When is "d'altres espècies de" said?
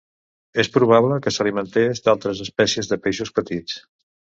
2.09-3.01